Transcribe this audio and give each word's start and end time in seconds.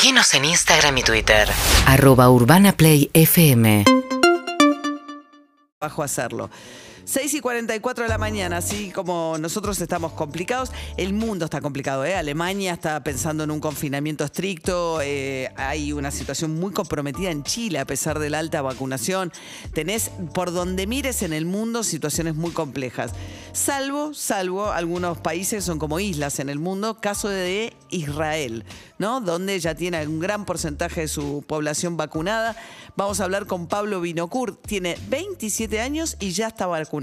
Seguinos 0.00 0.32
en 0.34 0.44
Instagram 0.44 0.96
y 0.98 1.02
Twitter. 1.02 1.48
Arroba 1.84 2.30
Urbana 2.30 2.70
Play 2.70 3.10
FM. 3.14 3.84
bajo 5.80 6.04
hacerlo. 6.04 6.50
6 7.08 7.32
y 7.32 7.40
44 7.40 8.04
de 8.04 8.10
la 8.10 8.18
mañana, 8.18 8.58
así 8.58 8.90
como 8.90 9.36
nosotros 9.40 9.80
estamos 9.80 10.12
complicados, 10.12 10.70
el 10.98 11.14
mundo 11.14 11.46
está 11.46 11.62
complicado. 11.62 12.04
¿eh? 12.04 12.14
Alemania 12.14 12.74
está 12.74 13.02
pensando 13.02 13.44
en 13.44 13.50
un 13.50 13.60
confinamiento 13.60 14.24
estricto, 14.24 15.00
eh, 15.00 15.50
hay 15.56 15.94
una 15.94 16.10
situación 16.10 16.60
muy 16.60 16.70
comprometida 16.74 17.30
en 17.30 17.44
Chile 17.44 17.78
a 17.78 17.86
pesar 17.86 18.18
de 18.18 18.28
la 18.28 18.40
alta 18.40 18.60
vacunación. 18.60 19.32
Tenés 19.72 20.10
por 20.34 20.52
donde 20.52 20.86
mires 20.86 21.22
en 21.22 21.32
el 21.32 21.46
mundo 21.46 21.82
situaciones 21.82 22.34
muy 22.34 22.50
complejas. 22.50 23.12
Salvo, 23.54 24.12
salvo 24.12 24.66
algunos 24.66 25.16
países 25.16 25.64
son 25.64 25.78
como 25.78 26.00
islas 26.00 26.40
en 26.40 26.50
el 26.50 26.58
mundo, 26.58 27.00
caso 27.00 27.30
de 27.30 27.72
Israel, 27.88 28.66
¿no? 28.98 29.22
Donde 29.22 29.58
ya 29.58 29.74
tiene 29.74 30.06
un 30.06 30.20
gran 30.20 30.44
porcentaje 30.44 31.00
de 31.00 31.08
su 31.08 31.42
población 31.46 31.96
vacunada. 31.96 32.54
Vamos 32.96 33.20
a 33.20 33.24
hablar 33.24 33.46
con 33.46 33.66
Pablo 33.66 34.02
Binocur, 34.02 34.56
tiene 34.56 34.98
27 35.08 35.80
años 35.80 36.16
y 36.20 36.32
ya 36.32 36.48
está 36.48 36.66
vacunado. 36.66 36.97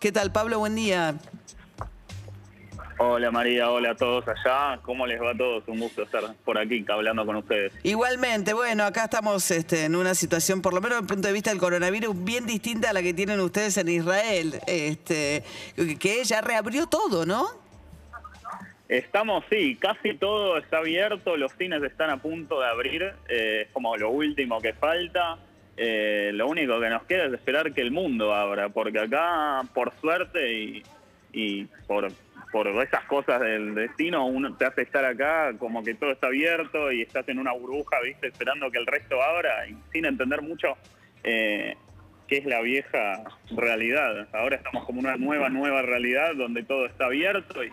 ¿Qué 0.00 0.10
tal, 0.10 0.32
Pablo? 0.32 0.58
Buen 0.58 0.74
día. 0.74 1.14
Hola 2.98 3.30
María, 3.30 3.70
hola 3.70 3.90
a 3.90 3.94
todos 3.96 4.24
allá. 4.28 4.78
¿Cómo 4.82 5.06
les 5.06 5.20
va 5.20 5.32
a 5.32 5.36
todos? 5.36 5.64
Un 5.66 5.80
gusto 5.80 6.02
estar 6.02 6.22
por 6.44 6.56
aquí 6.56 6.84
hablando 6.88 7.26
con 7.26 7.36
ustedes. 7.36 7.72
Igualmente, 7.82 8.54
bueno, 8.54 8.84
acá 8.84 9.04
estamos 9.04 9.50
este, 9.50 9.86
en 9.86 9.96
una 9.96 10.14
situación, 10.14 10.62
por 10.62 10.72
lo 10.72 10.80
menos 10.80 11.00
desde 11.00 11.02
el 11.02 11.08
punto 11.08 11.28
de 11.28 11.34
vista 11.34 11.50
del 11.50 11.58
coronavirus, 11.58 12.24
bien 12.24 12.46
distinta 12.46 12.90
a 12.90 12.92
la 12.92 13.02
que 13.02 13.12
tienen 13.12 13.40
ustedes 13.40 13.76
en 13.76 13.88
Israel, 13.88 14.60
este, 14.66 15.42
que 15.98 16.24
ya 16.24 16.40
reabrió 16.40 16.86
todo, 16.86 17.26
¿no? 17.26 17.48
Estamos, 18.88 19.44
sí, 19.50 19.76
casi 19.76 20.14
todo 20.14 20.58
está 20.58 20.78
abierto, 20.78 21.36
los 21.36 21.52
cines 21.54 21.82
están 21.82 22.10
a 22.10 22.18
punto 22.18 22.60
de 22.60 22.66
abrir, 22.66 23.02
eh, 23.28 23.62
es 23.66 23.72
como 23.72 23.96
lo 23.96 24.10
último 24.10 24.60
que 24.60 24.74
falta. 24.74 25.38
Eh, 25.76 26.30
lo 26.34 26.48
único 26.48 26.78
que 26.80 26.90
nos 26.90 27.04
queda 27.04 27.24
es 27.24 27.32
esperar 27.32 27.72
que 27.72 27.80
el 27.80 27.90
mundo 27.90 28.34
abra, 28.34 28.68
porque 28.68 28.98
acá, 28.98 29.62
por 29.72 29.92
suerte 30.00 30.52
y, 30.52 30.82
y 31.32 31.64
por, 31.86 32.12
por 32.52 32.68
esas 32.68 33.04
cosas 33.04 33.40
del 33.40 33.74
destino, 33.74 34.26
uno 34.26 34.54
te 34.56 34.66
hace 34.66 34.82
estar 34.82 35.04
acá 35.04 35.54
como 35.58 35.82
que 35.82 35.94
todo 35.94 36.12
está 36.12 36.26
abierto 36.26 36.92
y 36.92 37.00
estás 37.02 37.26
en 37.28 37.38
una 37.38 37.52
burbuja, 37.52 38.00
viste, 38.00 38.28
esperando 38.28 38.70
que 38.70 38.78
el 38.78 38.86
resto 38.86 39.22
abra 39.22 39.66
y 39.66 39.76
sin 39.92 40.04
entender 40.04 40.42
mucho 40.42 40.76
eh, 41.24 41.74
qué 42.28 42.38
es 42.38 42.44
la 42.44 42.60
vieja 42.60 43.24
realidad. 43.56 44.28
Ahora 44.34 44.56
estamos 44.56 44.84
como 44.84 45.00
una 45.00 45.16
nueva, 45.16 45.48
nueva 45.48 45.80
realidad 45.80 46.34
donde 46.36 46.62
todo 46.62 46.84
está 46.84 47.06
abierto 47.06 47.64
y, 47.64 47.72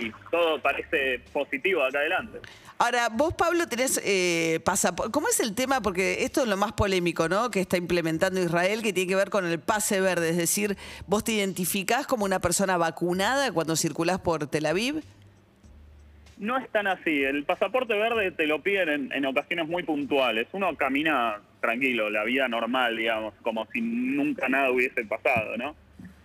y 0.00 0.12
todo 0.32 0.60
parece 0.60 1.20
positivo 1.32 1.84
acá 1.84 2.00
adelante. 2.00 2.40
Ahora, 2.80 3.08
vos, 3.12 3.34
Pablo, 3.34 3.66
tenés 3.66 4.00
eh, 4.04 4.60
pasaporte. 4.64 5.10
¿Cómo 5.10 5.28
es 5.28 5.40
el 5.40 5.54
tema? 5.54 5.80
Porque 5.80 6.22
esto 6.22 6.42
es 6.42 6.48
lo 6.48 6.56
más 6.56 6.72
polémico, 6.72 7.28
¿no? 7.28 7.50
Que 7.50 7.60
está 7.60 7.76
implementando 7.76 8.40
Israel, 8.40 8.82
que 8.82 8.92
tiene 8.92 9.08
que 9.08 9.16
ver 9.16 9.30
con 9.30 9.44
el 9.44 9.58
pase 9.58 10.00
verde. 10.00 10.30
Es 10.30 10.36
decir, 10.36 10.76
¿vos 11.08 11.24
te 11.24 11.32
identificás 11.32 12.06
como 12.06 12.24
una 12.24 12.38
persona 12.38 12.76
vacunada 12.76 13.50
cuando 13.50 13.74
circulás 13.74 14.20
por 14.20 14.46
Tel 14.46 14.66
Aviv? 14.66 15.02
No 16.36 16.56
es 16.56 16.68
tan 16.70 16.86
así. 16.86 17.24
El 17.24 17.42
pasaporte 17.42 17.94
verde 17.94 18.30
te 18.30 18.46
lo 18.46 18.62
piden 18.62 18.88
en, 18.88 19.12
en 19.12 19.26
ocasiones 19.26 19.66
muy 19.66 19.82
puntuales. 19.82 20.46
Uno 20.52 20.76
camina 20.76 21.40
tranquilo, 21.60 22.10
la 22.10 22.22
vida 22.22 22.46
normal, 22.46 22.96
digamos, 22.96 23.34
como 23.42 23.66
si 23.72 23.80
nunca 23.80 24.48
nada 24.48 24.70
hubiese 24.70 25.04
pasado, 25.04 25.56
¿no? 25.56 25.74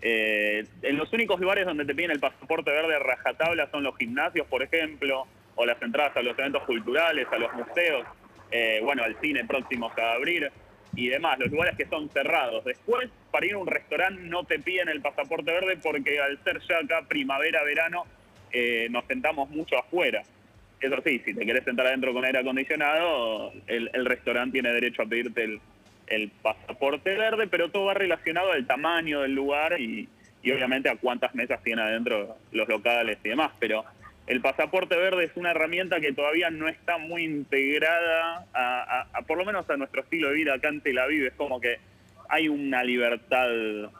Eh, 0.06 0.66
en 0.82 0.98
los 0.98 1.12
únicos 1.14 1.40
lugares 1.40 1.66
donde 1.66 1.86
te 1.86 1.96
piden 1.96 2.12
el 2.12 2.20
pasaporte 2.20 2.70
verde 2.70 3.00
rajatabla 3.00 3.72
son 3.72 3.84
los 3.84 3.98
gimnasios, 3.98 4.46
por 4.48 4.62
ejemplo, 4.62 5.26
o 5.56 5.66
las 5.66 5.82
entradas 5.82 6.16
a 6.18 6.22
los 6.22 6.38
eventos 6.38 6.64
culturales, 6.64 7.28
a 7.32 7.38
los 7.38 7.54
museos, 7.54 8.06
eh, 8.52 8.80
bueno, 8.84 9.04
al 9.04 9.20
cine 9.20 9.46
próximo 9.46 9.92
a 9.98 10.14
abrir 10.14 10.52
y 10.96 11.10
demás, 11.10 11.40
los 11.40 11.50
lugares 11.50 11.76
que 11.76 11.88
son 11.88 12.10
cerrados. 12.10 12.64
Después, 12.66 13.10
para 13.32 13.46
ir 13.46 13.54
a 13.54 13.58
un 13.58 13.68
restaurante 13.68 14.22
no 14.22 14.44
te 14.44 14.60
piden 14.60 14.90
el 14.90 15.02
pasaporte 15.02 15.52
verde 15.52 15.78
porque 15.82 16.20
al 16.20 16.42
ser 16.44 16.62
ya 16.68 16.78
acá 16.78 17.08
primavera, 17.08 17.64
verano, 17.64 18.06
eh, 18.52 18.88
nos 18.92 19.06
sentamos 19.06 19.50
mucho 19.50 19.78
afuera. 19.78 20.24
Eso 20.80 21.02
sí, 21.04 21.22
si 21.26 21.34
te 21.34 21.46
querés 21.46 21.64
sentar 21.64 21.88
adentro 21.88 22.14
con 22.14 22.26
aire 22.26 22.40
acondicionado, 22.40 23.54
el, 23.68 24.06
restaurante 24.06 24.54
tiene 24.54 24.72
derecho 24.74 25.02
a 25.02 25.06
pedirte 25.06 25.44
el, 25.46 25.62
el 26.08 26.30
pasaporte 26.30 27.16
verde, 27.16 27.48
pero 27.48 27.72
todo 27.72 27.86
va 27.86 27.94
relacionado 27.94 28.52
al 28.52 28.68
tamaño 28.68 29.22
del 29.22 29.34
lugar 29.34 29.80
y, 29.80 30.10
y 30.44 30.52
obviamente 30.52 30.90
a 30.90 30.98
cuántas 30.98 31.34
mesas 31.34 31.64
tiene 31.64 31.82
adentro 31.82 32.36
los 32.52 32.68
locales 32.68 33.18
y 33.24 33.30
demás. 33.30 33.52
Pero 33.60 33.86
el 34.28 34.42
pasaporte 34.42 34.96
verde 34.96 35.26
es 35.26 35.32
una 35.36 35.52
herramienta 35.52 36.00
que 36.00 36.14
todavía 36.14 36.50
no 36.50 36.68
está 36.68 36.98
muy 36.98 37.24
integrada, 37.24 38.46
a, 38.54 38.84
a- 38.84 39.08
a- 39.14 39.22
por 39.24 39.38
lo 39.38 39.46
menos 39.46 39.70
a 39.70 39.78
nuestro 39.78 40.02
estilo 40.02 40.30
de 40.30 40.36
vida 40.36 40.54
acá 40.56 40.70
en 40.70 40.82
Tel 40.82 40.98
Aviv. 41.00 41.26
Es 41.26 41.34
como 41.34 41.60
que 41.60 41.78
hay 42.30 42.48
una 42.48 42.84
libertad 42.84 43.48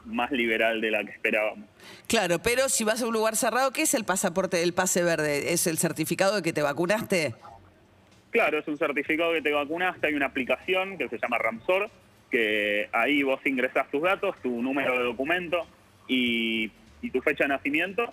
más 0.06 0.30
liberal 0.32 0.80
de 0.80 0.90
la 0.90 1.04
que 1.04 1.10
esperábamos. 1.12 1.68
Claro, 2.08 2.38
pero 2.42 2.68
si 2.68 2.82
vas 2.84 3.02
a 3.02 3.06
un 3.06 3.12
lugar 3.12 3.36
cerrado, 3.36 3.70
¿qué 3.70 3.82
es 3.82 3.94
el 3.94 4.04
pasaporte 4.04 4.56
del 4.56 4.72
pase 4.72 5.02
verde? 5.02 5.52
¿Es 5.52 5.66
el 5.66 5.78
certificado 5.78 6.36
de 6.36 6.42
que 6.42 6.52
te 6.52 6.62
vacunaste? 6.62 7.34
Claro, 8.30 8.58
es 8.58 8.66
un 8.66 8.78
certificado 8.78 9.32
que 9.32 9.42
te 9.42 9.52
vacunaste, 9.52 10.06
hay 10.08 10.14
una 10.14 10.26
aplicación 10.26 10.98
que 10.98 11.08
se 11.08 11.18
llama 11.18 11.38
Ramsor, 11.38 11.88
que 12.30 12.88
ahí 12.92 13.22
vos 13.22 13.38
ingresás 13.44 13.88
tus 13.90 14.02
datos, 14.02 14.34
tu 14.42 14.60
número 14.60 14.98
de 14.98 15.04
documento 15.04 15.64
y, 16.08 16.72
y 17.00 17.10
tu 17.10 17.20
fecha 17.20 17.44
de 17.44 17.48
nacimiento, 17.50 18.12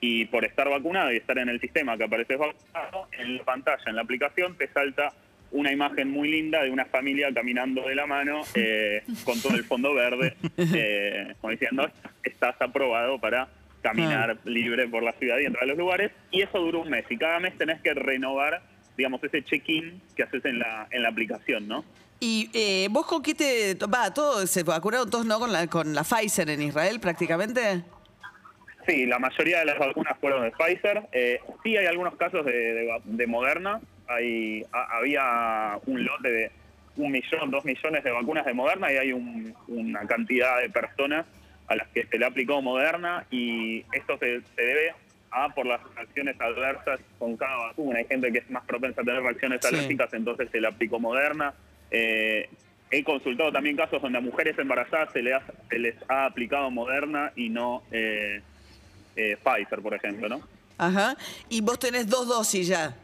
y 0.00 0.26
por 0.26 0.44
estar 0.44 0.68
vacunado 0.68 1.12
y 1.12 1.16
estar 1.16 1.38
en 1.38 1.48
el 1.48 1.60
sistema 1.60 1.96
que 1.96 2.04
apareces 2.04 2.38
vacunado, 2.38 3.08
en 3.12 3.36
la 3.36 3.44
pantalla, 3.44 3.82
en 3.86 3.96
la 3.96 4.02
aplicación, 4.02 4.56
te 4.56 4.68
salta 4.68 5.12
una 5.50 5.72
imagen 5.72 6.10
muy 6.10 6.30
linda 6.30 6.62
de 6.62 6.70
una 6.70 6.84
familia 6.84 7.32
caminando 7.32 7.82
de 7.88 7.94
la 7.94 8.06
mano 8.06 8.42
eh, 8.54 9.02
con 9.24 9.40
todo 9.40 9.54
el 9.54 9.64
fondo 9.64 9.94
verde, 9.94 10.36
eh, 10.56 11.34
como 11.40 11.50
diciendo, 11.50 11.90
estás 12.22 12.60
aprobado 12.60 13.18
para 13.18 13.48
caminar 13.82 14.38
libre 14.44 14.88
por 14.88 15.02
la 15.02 15.12
ciudad 15.12 15.38
y 15.38 15.46
entrar 15.46 15.64
a 15.64 15.68
los 15.68 15.78
lugares, 15.78 16.12
y 16.30 16.42
eso 16.42 16.58
dura 16.58 16.78
un 16.78 16.90
mes, 16.90 17.04
y 17.08 17.16
cada 17.16 17.38
mes 17.38 17.56
tenés 17.56 17.80
que 17.80 17.94
renovar 17.94 18.60
digamos, 18.98 19.22
ese 19.22 19.42
check-in 19.44 20.02
que 20.16 20.24
haces 20.24 20.44
en 20.44 20.58
la, 20.58 20.88
en 20.90 21.04
la 21.04 21.08
aplicación, 21.08 21.68
¿no? 21.68 21.84
¿Y 22.20 22.50
eh, 22.52 22.88
vos 22.90 23.06
con 23.06 23.22
qué 23.22 23.32
te... 23.32 23.76
Va, 23.86 24.12
todos 24.12 24.50
se 24.50 24.64
vacunaron 24.64 25.08
todos, 25.08 25.24
¿no? 25.24 25.38
Con 25.38 25.52
la, 25.52 25.68
con 25.68 25.94
la 25.94 26.02
Pfizer 26.02 26.50
en 26.50 26.62
Israel 26.62 26.98
prácticamente. 26.98 27.84
Sí, 28.88 29.04
la 29.04 29.18
mayoría 29.18 29.58
de 29.58 29.66
las 29.66 29.78
vacunas 29.78 30.16
fueron 30.18 30.42
de 30.44 30.50
Pfizer. 30.52 31.02
Eh, 31.12 31.40
sí 31.62 31.76
hay 31.76 31.84
algunos 31.86 32.16
casos 32.16 32.44
de, 32.46 32.52
de 32.52 33.00
de 33.04 33.26
Moderna. 33.26 33.80
Hay, 34.08 34.64
ha- 34.72 34.96
había 34.96 35.78
un 35.84 36.02
lote 36.04 36.30
de 36.32 36.50
un 36.96 37.12
millón, 37.12 37.50
dos 37.50 37.64
millones 37.66 38.02
de 38.02 38.10
vacunas 38.10 38.46
de 38.46 38.54
Moderna 38.54 38.90
y 38.90 38.96
hay 38.96 39.12
un- 39.12 39.54
una 39.68 40.06
cantidad 40.06 40.58
de 40.62 40.70
personas 40.70 41.26
a 41.66 41.76
las 41.76 41.86
que 41.88 42.06
se 42.06 42.18
le 42.18 42.24
aplicó 42.24 42.62
Moderna 42.62 43.26
y 43.30 43.84
esto 43.92 44.16
se, 44.18 44.40
se 44.56 44.62
debe 44.62 44.94
a 45.30 45.50
por 45.50 45.66
las 45.66 45.80
reacciones 45.94 46.40
adversas 46.40 46.98
con 47.18 47.36
cada 47.36 47.56
vacuna. 47.66 47.98
Hay 47.98 48.06
gente 48.06 48.32
que 48.32 48.38
es 48.38 48.50
más 48.50 48.64
propensa 48.64 49.02
a 49.02 49.04
tener 49.04 49.22
reacciones 49.22 49.60
Sí. 49.62 49.68
alérgicas, 49.74 50.14
entonces 50.14 50.48
se 50.50 50.62
le 50.62 50.66
aplicó 50.68 50.98
Moderna. 50.98 51.52
Eh, 51.90 52.48
he 52.90 53.04
consultado 53.04 53.52
también 53.52 53.76
casos 53.76 54.00
donde 54.00 54.16
a 54.16 54.22
mujeres 54.22 54.58
embarazadas 54.58 55.12
se, 55.12 55.20
le 55.22 55.34
ha- 55.34 55.42
se 55.68 55.78
les 55.78 55.94
ha 56.08 56.24
aplicado 56.24 56.70
Moderna 56.70 57.32
y 57.36 57.50
no 57.50 57.82
eh, 57.92 58.40
eh, 59.18 59.36
Pfizer, 59.42 59.82
por 59.82 59.94
ejemplo, 59.94 60.28
¿no? 60.28 60.40
Ajá. 60.78 61.16
Y 61.48 61.60
vos 61.60 61.78
tenés 61.78 62.06
dos 62.08 62.28
dosis 62.28 62.68
ya. 62.68 62.94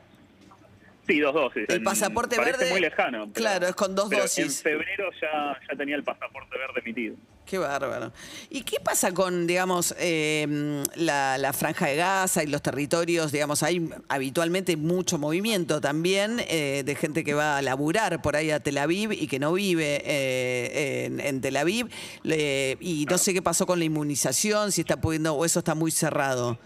Sí, 1.07 1.19
dos 1.21 1.35
dosis. 1.35 1.65
El 1.69 1.77
En- 1.79 1.85
pasaporte 1.85 2.37
parece 2.37 2.59
verde, 2.59 2.71
muy 2.71 2.81
lejano. 2.81 3.25
pero- 3.25 3.33
claro, 3.35 3.67
es 3.67 3.75
con 3.75 3.95
dos 3.95 4.09
dosis. 4.09 4.45
En 4.59 4.63
febrero 4.73 5.11
ya, 5.21 5.59
ya 5.69 5.77
tenía 5.77 5.97
el 5.97 6.05
pasaporte 6.05 6.57
verde 6.57 6.81
emitido. 6.83 7.17
Qué 7.47 7.59
bárbaro. 7.59 8.11
¿Y 8.49 8.63
qué 8.63 8.79
pasa 8.83 9.13
con, 9.13 9.47
digamos, 9.47 9.95
eh, 9.99 10.83
la, 10.97 11.37
la 11.37 11.53
franja 11.53 11.87
de 11.89 11.97
Gaza 11.97 12.43
y 12.43 12.47
los 12.47 12.63
territorios? 12.63 13.33
Digamos, 13.33 13.63
hay 13.63 13.87
habitualmente 14.09 14.79
mucho 14.79 15.19
movimiento 15.19 15.79
también 15.81 16.41
eh, 16.49 16.83
de 16.87 16.95
gente 16.95 17.23
que 17.23 17.35
va 17.35 17.59
a 17.59 17.63
laburar 17.63 18.23
por 18.23 18.35
ahí 18.35 18.51
a 18.51 18.61
Tel 18.61 18.79
Aviv 18.79 19.13
y 19.13 19.27
que 19.27 19.39
no 19.39 19.53
vive 19.53 20.01
eh, 20.07 21.05
en, 21.05 21.21
en 21.21 21.41
Tel 21.43 21.59
Aviv. 21.59 21.89
Le- 22.23 22.79
y 22.81 23.05
no 23.11 23.19
sé 23.19 23.35
qué 23.35 23.43
pasó 23.43 23.67
con 23.67 23.79
la 23.79 23.85
inmunización, 23.85 24.73
si 24.73 24.81
está 24.81 24.97
pudiendo, 24.99 25.35
o 25.35 25.45
eso 25.45 25.59
está 25.59 25.75
muy 25.75 25.91
cerrado. 25.91 26.59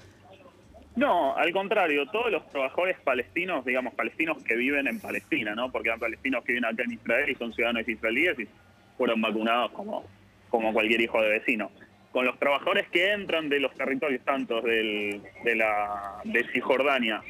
No, 0.95 1.37
al 1.37 1.53
contrario, 1.53 2.07
todos 2.11 2.31
los 2.31 2.49
trabajadores 2.51 2.99
palestinos, 3.01 3.65
digamos, 3.65 3.95
palestinos 3.95 4.39
que 4.45 4.55
viven 4.55 4.87
en 4.87 5.01
Palestina, 5.01 5.57
¿no? 5.57 5.73
Porque 5.73 5.91
hay 5.91 5.99
palestinos 5.99 6.45
que 6.45 6.53
viven 6.53 6.65
acá 6.65 6.85
en 6.85 6.93
Israel 6.93 7.29
y 7.31 7.35
son 7.35 7.53
ciudadanos 7.53 7.89
israelíes 7.89 8.39
y 8.41 8.49
fueron 8.97 9.21
vacunados 9.21 9.71
como, 9.73 10.05
como 10.49 10.73
cualquier 10.73 11.01
hijo 11.01 11.21
de 11.23 11.29
vecino. 11.31 11.71
Con 12.13 12.25
los 12.25 12.39
trabajadores 12.39 12.89
que 12.89 13.13
entran 13.13 13.49
de 13.49 13.61
los 13.61 13.75
territorios 13.75 14.23
tanto 14.25 14.61
del, 14.61 15.21
de, 15.45 15.55
la, 15.55 16.21
de 16.25 16.45
Cisjordania 16.53 17.23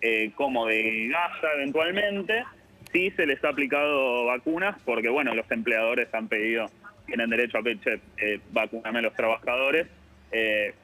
eh, 0.00 0.30
como 0.34 0.66
de 0.66 1.08
Gaza 1.08 1.48
eventualmente, 1.54 2.44
sí 2.92 3.10
se 3.16 3.26
les 3.26 3.42
ha 3.44 3.48
aplicado 3.48 4.26
vacunas 4.26 4.76
porque, 4.84 5.08
bueno, 5.08 5.34
los 5.34 5.50
empleadores 5.50 6.12
han 6.12 6.28
pedido, 6.28 6.70
tienen 7.06 7.30
derecho 7.30 7.58
a 7.58 7.62
pedir, 7.62 8.00
eh, 8.18 8.40
vacuname 8.52 8.98
a 8.98 9.02
los 9.02 9.14
trabajadores. 9.14 9.86
Eh, 10.32 10.74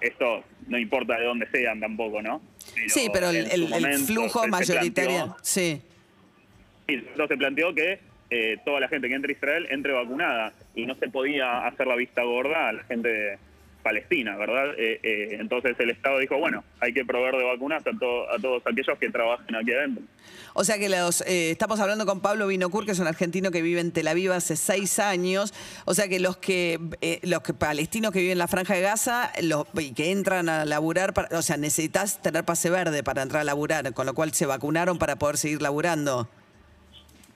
esto 0.00 0.44
no 0.66 0.78
importa 0.78 1.18
de 1.18 1.24
dónde 1.24 1.48
sean 1.50 1.80
tampoco, 1.80 2.20
¿no? 2.22 2.40
sí, 2.88 3.08
pero 3.12 3.30
el, 3.30 3.48
flujo 4.06 4.46
mayoritario. 4.48 5.10
planteó- 5.26 5.36
Sí. 5.42 5.82
Entonces 6.86 7.28
se 7.28 7.36
planteó 7.36 7.74
que 7.74 7.98
eh, 8.30 8.58
toda 8.64 8.80
la 8.80 8.88
gente 8.88 9.08
que 9.08 9.14
entre 9.14 9.32
a 9.32 9.36
Israel 9.36 9.66
entre 9.70 9.92
vacunada 9.92 10.52
y 10.74 10.86
no 10.86 10.94
se 10.94 11.08
podía 11.08 11.66
hacer 11.66 11.86
la 11.86 11.96
vista 11.96 12.22
gorda 12.22 12.68
a 12.68 12.72
la 12.72 12.84
gente 12.84 13.38
palestina, 13.82 14.36
¿verdad? 14.36 14.74
Eh, 14.76 15.00
eh, 15.02 15.36
entonces 15.40 15.74
el 15.78 15.88
Estado 15.90 16.18
dijo, 16.18 16.36
bueno, 16.36 16.64
hay 16.80 16.92
que 16.92 17.04
proveer 17.06 17.36
de 17.36 17.44
vacunas 17.44 17.86
a, 17.86 17.96
to- 17.98 18.28
a 18.30 18.36
todos 18.38 18.62
aquellos 18.66 18.98
que 18.98 19.08
trabajen 19.08 19.54
aquí 19.54 19.72
adentro. 19.72 20.02
O 20.52 20.64
sea 20.64 20.78
que 20.78 20.88
los 20.88 21.22
eh, 21.22 21.52
estamos 21.52 21.78
hablando 21.80 22.04
con 22.04 22.20
Pablo 22.20 22.48
Vinocur, 22.48 22.84
que 22.84 22.90
es 22.90 22.98
un 22.98 23.06
argentino 23.06 23.50
que 23.50 23.62
vive 23.62 23.80
en 23.80 23.92
Tel 23.92 24.08
Aviv 24.08 24.32
hace 24.32 24.56
seis 24.56 24.98
años. 24.98 25.54
O 25.86 25.94
sea 25.94 26.08
que 26.08 26.18
los 26.18 26.36
que 26.36 26.78
eh, 27.00 27.20
los 27.22 27.40
que 27.42 27.54
palestinos 27.54 28.12
que 28.12 28.18
viven 28.18 28.32
en 28.32 28.38
la 28.38 28.48
franja 28.48 28.74
de 28.74 28.82
Gaza 28.82 29.30
los, 29.42 29.64
y 29.78 29.94
que 29.94 30.10
entran 30.10 30.48
a 30.48 30.64
laburar, 30.64 31.14
o 31.30 31.42
sea, 31.42 31.56
necesitas 31.56 32.20
tener 32.20 32.44
pase 32.44 32.68
verde 32.70 33.02
para 33.04 33.22
entrar 33.22 33.40
a 33.42 33.44
laburar, 33.44 33.94
con 33.94 34.04
lo 34.06 34.12
cual 34.12 34.34
se 34.34 34.44
vacunaron 34.44 34.98
para 34.98 35.16
poder 35.16 35.38
seguir 35.38 35.62
laburando. 35.62 36.28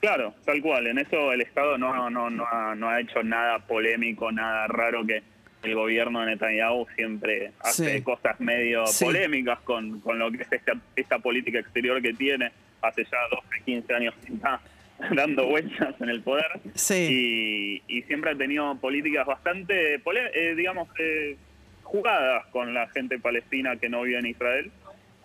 Claro, 0.03 0.35
tal 0.45 0.61
cual. 0.61 0.89
En 0.89 0.99
eso 0.99 1.33
el 1.33 1.43
Estado 1.43 1.79
no, 1.79 2.11
no, 2.11 2.29
no, 2.29 2.45
ha, 2.51 2.75
no 2.75 2.89
ha 2.91 3.01
hecho 3.01 3.23
nada 3.23 3.61
polémico, 3.61 4.33
nada 4.33 4.67
raro 4.67 5.07
que 5.07 5.23
el 5.63 5.77
gobierno 5.77 6.21
de 6.23 6.27
Netanyahu 6.33 6.89
siempre 6.97 7.53
hace 7.61 7.99
Sí. 7.99 8.03
cosas 8.03 8.41
medio 8.41 8.85
Sí. 8.89 9.05
polémicas 9.05 9.61
con, 9.61 10.01
con 10.01 10.19
lo 10.19 10.33
que 10.33 10.43
es 10.43 10.53
esta, 10.53 10.73
esta 10.97 11.21
política 11.21 11.61
exterior 11.61 12.03
que 12.03 12.15
tiene 12.15 12.51
hace 12.83 13.05
ya 13.05 13.17
12, 13.31 13.65
15 13.65 13.95
años 13.95 14.15
que 14.27 14.33
está 14.33 14.61
dando 15.15 15.47
vueltas 15.47 15.95
en 16.01 16.09
el 16.09 16.21
poder. 16.21 16.51
Sí. 16.75 17.83
Y, 17.89 17.99
y 17.99 18.03
siempre 18.03 18.33
ha 18.33 18.35
tenido 18.35 18.75
políticas 18.79 19.25
bastante, 19.25 19.95
eh, 19.95 20.55
digamos, 20.57 20.89
eh, 20.99 21.37
jugadas 21.85 22.45
con 22.47 22.75
la 22.75 22.89
gente 22.89 23.21
palestina 23.21 23.77
que 23.77 23.89
no 23.89 24.03
vive 24.03 24.19
en 24.19 24.27
Israel. 24.27 24.73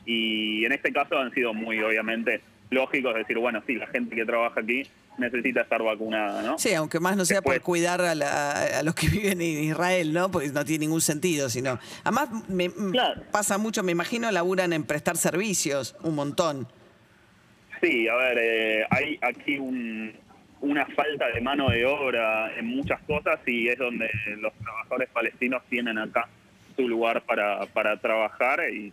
Y 0.05 0.65
en 0.65 0.71
este 0.71 0.93
caso 0.93 1.17
han 1.17 1.33
sido 1.33 1.55
muy, 1.55 1.81
obviamente, 1.81 2.41
lógicos 2.69 3.15
decir, 3.15 3.37
bueno, 3.37 3.61
sí, 3.65 3.75
la 3.75 3.87
gente 3.87 4.15
que 4.15 4.25
trabaja 4.25 4.59
aquí 4.59 4.83
necesita 5.17 5.61
estar 5.61 5.81
vacunada, 5.81 6.41
¿no? 6.43 6.59
Sí, 6.59 6.73
aunque 6.73 6.99
más 6.99 7.15
no 7.17 7.25
sea 7.25 7.41
por 7.41 7.53
Después- 7.53 7.65
cuidar 7.79 8.01
a, 8.01 8.13
la- 8.13 8.79
a 8.79 8.83
los 8.83 8.93
que 8.93 9.07
viven 9.09 9.41
en 9.41 9.63
Israel, 9.63 10.13
¿no? 10.13 10.29
Porque 10.29 10.49
no 10.49 10.63
tiene 10.65 10.85
ningún 10.85 11.01
sentido, 11.01 11.49
sino. 11.49 11.79
Además, 12.03 12.29
me, 12.49 12.69
Claro. 12.91 13.21
pasa 13.31 13.57
mucho, 13.57 13.83
me 13.83 13.91
imagino, 13.93 14.29
laburan 14.31 14.73
en 14.73 14.83
prestar 14.83 15.17
servicios, 15.17 15.95
un 16.03 16.15
montón. 16.15 16.67
Sí, 17.81 18.07
a 18.07 18.15
ver, 18.15 18.37
eh, 18.39 18.85
hay 18.89 19.17
aquí 19.21 19.57
un- 19.59 20.13
una 20.61 20.85
falta 20.87 21.27
de 21.33 21.39
mano 21.41 21.69
de 21.69 21.85
obra 21.85 22.51
en 22.57 22.65
muchas 22.65 22.99
cosas 23.01 23.39
y 23.45 23.67
es 23.69 23.77
donde 23.77 24.09
los 24.39 24.51
trabajadores 24.53 25.09
palestinos 25.09 25.61
tienen 25.69 25.97
acá 25.99 26.27
su 26.75 26.87
lugar 26.87 27.21
para, 27.23 27.65
para 27.67 27.97
trabajar 27.97 28.61
y 28.71 28.91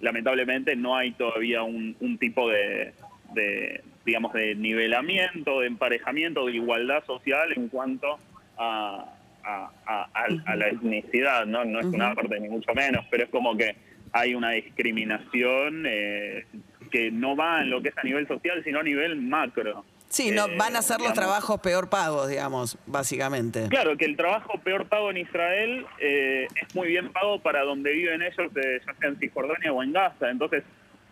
lamentablemente 0.00 0.76
no 0.76 0.94
hay 0.96 1.12
todavía 1.12 1.62
un, 1.62 1.96
un 2.00 2.18
tipo 2.18 2.48
de, 2.50 2.92
de, 3.34 3.82
digamos, 4.04 4.32
de 4.32 4.54
nivelamiento, 4.54 5.60
de 5.60 5.66
emparejamiento, 5.66 6.46
de 6.46 6.52
igualdad 6.52 7.04
social 7.04 7.52
en 7.54 7.68
cuanto 7.68 8.18
a, 8.56 9.04
a- 9.44 9.70
a- 9.86 10.08
a- 10.14 10.26
a 10.52 10.56
la 10.56 10.68
etnicidad, 10.68 11.46
¿no? 11.46 11.64
No 11.64 11.80
es 11.80 11.86
una 11.86 12.14
parte 12.14 12.38
ni 12.40 12.48
mucho 12.48 12.74
menos, 12.74 13.04
pero 13.10 13.24
es 13.24 13.30
como 13.30 13.56
que 13.56 13.76
hay 14.12 14.34
una 14.34 14.50
discriminación 14.52 15.84
eh, 15.86 16.46
que 16.90 17.10
no 17.10 17.36
va 17.36 17.60
en 17.62 17.70
lo 17.70 17.82
que 17.82 17.90
es 17.90 17.98
a 17.98 18.02
nivel 18.02 18.26
social, 18.26 18.62
sino 18.64 18.80
a 18.80 18.82
nivel 18.82 19.16
macro. 19.16 19.84
Sí, 20.08 20.30
no, 20.30 20.46
Eh, 20.46 20.54
van 20.56 20.74
a 20.74 20.80
ser 20.80 20.94
los 20.96 21.08
digamos. 21.12 21.18
trabajos 21.18 21.60
peor 21.60 21.90
pagos, 21.90 22.30
digamos, 22.30 22.78
básicamente. 22.86 23.66
Claro, 23.68 23.94
que 23.98 24.06
el 24.06 24.16
trabajo 24.16 24.58
peor 24.60 24.86
pago 24.88 25.10
en 25.10 25.18
Israel 25.18 25.84
eh, 26.00 26.48
es 26.62 26.74
muy 26.74 26.88
bien 26.88 27.12
pago 27.12 27.40
para 27.40 27.62
donde 27.62 27.92
viven 27.92 28.22
ellos, 28.22 28.50
eh, 28.56 28.80
ya 28.86 28.94
sea 28.94 29.08
en 29.10 29.18
Cisjordania 29.18 29.70
o 29.70 29.82
en 29.82 29.92
Gaza. 29.92 30.30
Entonces, 30.30 30.64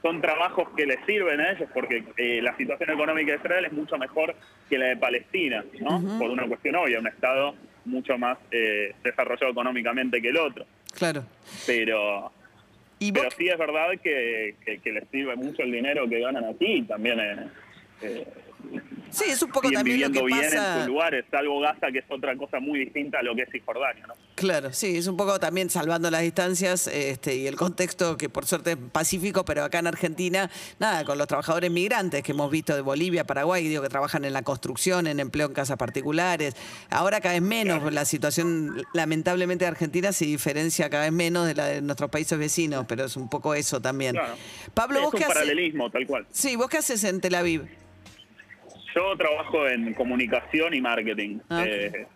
son 0.03 0.21
trabajos 0.21 0.69
que 0.77 0.87
les 0.87 0.99
sirven 1.07 1.41
a 1.41 1.53
ellos 1.53 1.69
porque 1.75 2.05
eh, 2.17 2.41
la 2.43 2.57
situación 2.57 2.91
económica 2.91 3.33
de 3.33 3.39
Israel 3.39 3.65
es 3.65 3.73
mucho 3.73 3.97
mejor 3.99 4.35
que 4.69 4.79
la 4.79 4.87
de 4.87 4.97
Palestina, 4.97 5.65
¿no? 5.81 6.19
Por 6.19 6.31
una 6.31 6.47
cuestión 6.47 6.77
obvia, 6.77 6.99
un 7.01 7.07
Estado 7.09 7.55
mucho 7.85 8.17
más 8.19 8.39
eh, 8.51 8.95
desarrollado 9.03 9.51
económicamente 9.53 10.21
que 10.23 10.29
el 10.29 10.37
otro. 10.37 10.65
Claro. 10.97 11.25
Pero, 11.67 12.31
Y 12.99 13.13
pero 13.13 13.31
sí 13.37 13.49
es 13.49 13.59
verdad 13.59 13.89
que, 14.03 14.55
que- 14.65 14.79
que 14.79 14.93
les 14.93 15.09
sirve 15.09 15.37
mucho 15.37 15.63
el 15.63 15.73
dinero 15.73 16.09
que 16.09 16.21
ganan 16.21 16.45
aquí 16.45 16.83
también. 16.83 17.21
eh, 17.21 17.37
eh, 18.03 18.27
sí, 19.11 19.25
es 19.29 19.43
un 19.43 19.50
poco 19.50 19.70
también 19.70 20.00
lo 20.00 20.11
que 20.11 20.23
bien 20.25 20.44
en 20.44 20.50
pasa. 20.50 20.79
sus 20.79 20.87
lugares, 20.88 21.25
salvo 21.31 21.61
Gaza, 21.61 21.91
que 21.93 21.99
es 22.00 22.05
otra 22.08 22.37
cosa 22.37 22.61
muy 22.61 22.81
distinta 22.81 23.19
a 23.19 23.23
lo 23.23 23.35
que 23.35 23.43
es 23.43 23.49
Cisjordania, 23.50 24.06
¿no? 24.06 24.14
Claro, 24.35 24.73
sí, 24.73 24.99
es 24.99 25.06
un 25.06 25.17
poco 25.17 25.41
también 25.41 25.70
salvando 25.70 26.11
las 26.11 26.20
distancias 26.20 26.87
este, 26.88 27.37
y 27.37 27.47
el 27.47 27.56
contexto 27.56 28.19
que 28.19 28.29
por 28.29 28.44
suerte 28.44 28.73
es 28.73 28.76
pacífico, 28.93 29.44
pero 29.44 29.64
acá 29.64 29.79
en 29.79 29.87
Argentina, 29.87 30.50
nada, 30.79 31.05
con 31.05 31.17
los 31.17 31.26
trabajadores 31.26 31.70
migrantes 31.70 32.23
que 32.23 32.32
hemos 32.32 32.50
visto 32.50 32.75
de 32.75 32.82
Bolivia, 32.82 33.25
Paraguay, 33.25 33.67
digo 33.67 33.82
que 33.82 33.88
trabajan 33.88 34.25
en 34.26 34.35
la 34.35 34.43
construcción, 34.43 35.06
en 35.06 35.20
empleo 35.20 35.47
en 35.47 35.55
casas 35.55 35.79
particulares. 35.79 36.55
Ahora 36.91 37.20
cada 37.20 37.35
vez 37.35 37.43
menos, 37.43 37.93
la 37.93 38.05
situación 38.05 38.85
lamentablemente 38.93 39.64
de 39.64 39.70
Argentina 39.70 40.12
se 40.12 40.26
diferencia 40.26 40.91
cada 40.91 41.05
vez 41.05 41.12
menos 41.12 41.47
de 41.47 41.55
la 41.55 41.67
de 41.67 41.81
nuestros 41.81 42.11
países 42.11 42.38
vecinos, 42.38 42.85
pero 42.87 43.05
es 43.05 43.17
un 43.17 43.29
poco 43.31 43.55
eso 43.55 43.81
también. 43.81 44.14
Claro. 44.17 44.35
Pablo, 44.75 44.99
es 44.99 45.05
¿vos 45.05 45.14
un 45.14 45.19
qué 45.19 45.25
haces? 45.25 45.35
paralelismo, 45.35 45.91
tal 45.91 46.06
cual. 46.06 46.26
Sí, 46.31 46.56
¿vos 46.56 46.69
qué 46.69 46.79
haces 46.79 47.02
en 47.05 47.20
Tel 47.20 47.35
Aviv? 47.35 47.62
Yo 48.97 49.15
trabajo 49.15 49.69
en 49.69 49.93
comunicación 49.93 50.73
y 50.73 50.81
marketing. 50.81 51.41
Ah, 51.51 51.65
eh, 51.67 52.07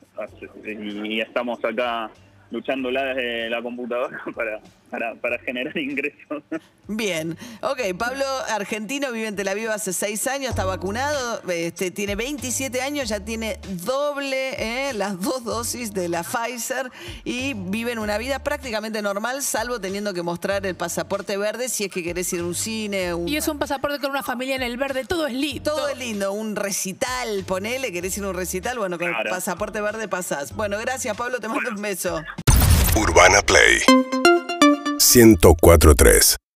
y 0.65 1.21
estamos 1.21 1.63
acá 1.63 2.11
luchándola 2.51 3.05
desde 3.05 3.51
la 3.51 3.61
computadora 3.61 4.23
para, 4.35 4.61
para, 4.91 5.15
para 5.15 5.39
generar 5.39 5.77
ingresos. 5.79 6.43
Bien, 6.89 7.37
ok, 7.63 7.81
Pablo, 7.97 8.25
argentino, 8.49 9.13
vive 9.13 9.29
en 9.29 9.37
Tel 9.37 9.47
Aviv 9.49 9.71
hace 9.71 9.93
seis 9.93 10.27
años, 10.27 10.51
está 10.51 10.65
vacunado, 10.65 11.41
este, 11.49 11.91
tiene 11.93 12.17
27 12.17 12.83
años, 12.83 13.09
ya 13.09 13.21
tiene 13.21 13.59
doble, 13.69 14.89
eh, 14.89 14.93
las 14.95 15.21
dos 15.21 15.45
dosis 15.45 15.93
de 15.95 16.09
la 16.09 16.23
Pfizer 16.25 16.91
y 17.25 17.55
vive 17.55 17.93
en 17.93 17.99
una 18.01 18.19
vida 18.19 18.41
prácticamente 18.41 19.03
normal, 19.03 19.43
salvo 19.43 19.81
teniendo 19.81 20.13
que 20.13 20.23
mostrar 20.23 20.67
el 20.67 20.75
pasaporte 20.75 21.37
verde 21.37 21.69
si 21.69 21.85
es 21.85 21.91
que 21.93 22.03
querés 22.03 22.33
ir 22.33 22.41
a 22.41 22.45
un 22.45 22.55
cine, 22.57 23.15
un- 23.15 23.29
Y 23.29 23.37
es 23.37 23.47
un 23.47 23.59
pasaporte 23.59 24.01
con 24.01 24.11
una 24.11 24.23
familia 24.25 24.57
en 24.57 24.63
el 24.63 24.77
verde, 24.77 25.05
todo 25.05 25.27
es 25.29 25.35
lindo. 25.35 25.71
todo 25.73 25.89
es 25.91 25.99
lindo, 25.99 26.33
un 26.33 26.57
recital, 26.57 27.45
ponele, 27.47 27.93
querés 27.93 28.19
ir 28.19 28.25
a 28.25 28.29
un 28.31 28.35
recital, 28.35 28.79
bueno, 28.79 28.99
con 28.99 29.09
el 29.09 29.29
pasaporte 29.29 29.81
verde 29.81 30.09
pasás. 30.09 30.55
Bueno, 30.57 30.77
gracias 30.79 31.17
Pablo, 31.17 31.39
te 31.39 31.47
mando 31.49 31.71
un 31.71 31.81
beso. 31.81 32.21
Urbana 32.97 33.41
Play 33.43 33.79
1043 35.15 36.41